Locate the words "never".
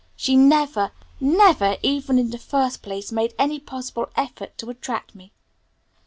0.35-0.93, 1.19-1.77